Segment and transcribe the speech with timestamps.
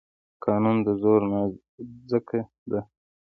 [0.43, 2.39] قانون د زور نانځکه
[2.71, 2.81] ده.